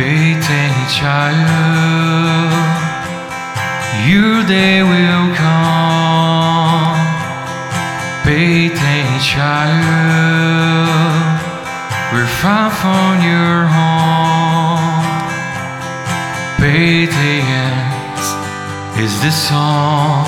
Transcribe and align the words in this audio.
Waiting 0.00 0.76
child, 0.88 1.36
your 4.08 4.40
day 4.48 4.82
will 4.82 5.28
come. 5.36 6.96
Waiting 8.24 9.10
child, 9.20 9.76
we're 12.14 12.32
far 12.40 12.70
from 12.80 13.20
your 13.20 13.68
home. 13.76 15.04
Patience 16.56 18.24
is 19.04 19.12
the 19.20 19.30
song 19.30 20.24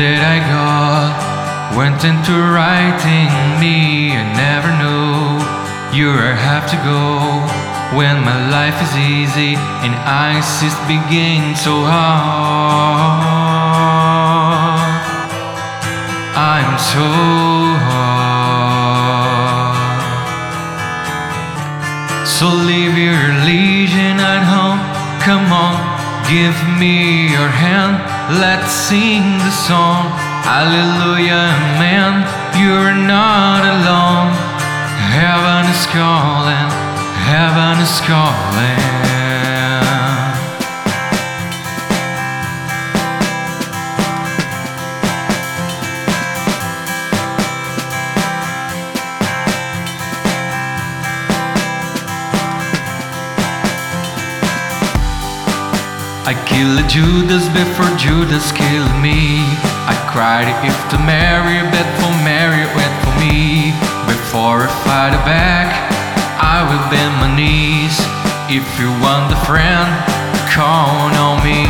that 0.00 0.20
I 0.34 0.38
got. 0.48 1.76
Went 1.76 2.04
into 2.04 2.32
writing 2.32 3.28
me, 3.60 4.16
I 4.16 4.24
never 4.32 4.72
knew 4.80 5.44
you 5.94 6.08
have 6.16 6.64
to 6.70 6.76
go 6.76 7.77
when 7.96 8.22
my 8.22 8.36
life 8.50 8.76
is 8.82 8.94
easy 8.96 9.56
and 9.56 9.94
I 9.96 10.34
just 10.60 10.76
begin 10.84 11.56
so 11.56 11.84
hard. 11.88 13.24
I'm 16.36 16.76
so 16.76 17.08
hard. 17.88 18.28
So 22.28 22.46
leave 22.46 22.96
your 22.98 23.16
religion 23.32 24.20
at 24.20 24.44
home. 24.44 24.80
Come 25.24 25.48
on, 25.50 25.80
give 26.28 26.56
me 26.78 27.32
your 27.32 27.48
hand. 27.48 27.96
Let's 28.38 28.70
sing 28.70 29.38
the 29.38 29.50
song. 29.50 30.12
Hallelujah, 30.44 31.48
man. 31.80 32.28
You're 32.52 32.94
not 32.94 33.64
alone. 33.64 34.36
Heaven 35.08 35.64
is 35.72 35.86
calling. 35.86 36.77
Heaven 37.28 37.76
is 37.82 38.00
calling. 38.08 38.88
I 56.24 56.32
killed 56.46 56.88
Judas 56.88 57.46
before 57.50 57.94
Judas 57.98 58.52
killed 58.52 58.88
me. 59.02 59.44
I 59.84 59.94
cried 60.10 60.48
if 60.64 60.78
to 60.92 60.98
Mary, 61.04 61.60
bet 61.72 61.88
for 62.00 62.14
Mary, 62.24 62.64
wait 62.72 62.94
for 63.04 63.12
me. 63.20 63.72
Before 64.08 64.64
I 64.64 64.70
fight 64.84 65.14
back, 65.26 65.57
knees. 67.38 67.96
If 68.50 68.66
you 68.80 68.90
want 69.04 69.30
a 69.32 69.40
friend, 69.46 69.88
count 70.50 71.14
on 71.26 71.36
me. 71.46 71.62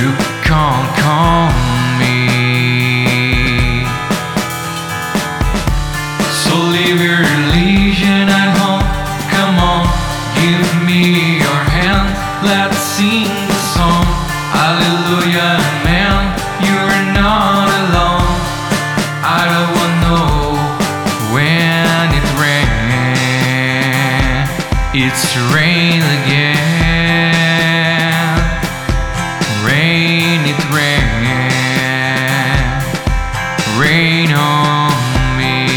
You 0.00 0.10
can't 0.48 0.88
count 1.06 1.54
me. 2.00 2.18
So 6.42 6.52
leave 6.74 6.98
your 7.08 7.22
religion 7.34 8.26
at 8.40 8.50
home. 8.58 8.86
Come 9.34 9.56
on, 9.72 9.84
give 10.40 10.66
me 10.88 11.38
your 11.44 11.60
hand. 11.76 12.06
Let's 12.42 12.78
sing 12.96 13.30
the 13.50 13.60
song. 13.76 14.06
Hallelujah, 14.58 15.54
man. 15.86 16.18
You're 16.66 17.02
not 17.14 17.68
alone. 17.82 18.05
It's 24.98 25.36
rain 25.52 26.00
again. 26.00 26.56
Rain, 29.62 30.40
it 30.48 30.56
rain. 30.72 30.96
Rain 33.78 34.32
on 34.32 34.92
me. 35.36 35.68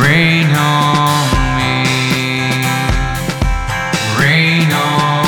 Rain 0.00 0.48
on 0.56 1.28
me. 1.58 1.84
Rain 4.18 4.72
on 4.72 5.26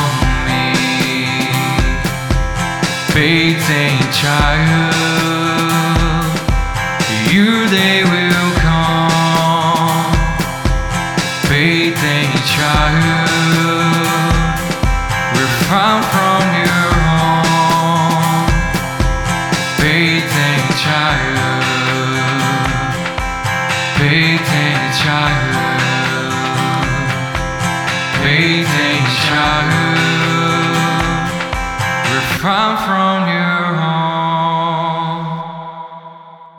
me. 0.49 0.73
Waiting 3.15 3.99
child, 4.11 4.95
your 7.31 7.69
day 7.69 8.05
will 8.05 8.48
Waiting 19.99 20.65
child, 20.85 21.65
waiting 23.99 24.83
child, 25.01 25.55
waiting 28.23 29.07
child. 29.27 29.99
We're 32.07 32.39
far 32.39 32.77
from 32.87 33.27
you. 33.27 33.48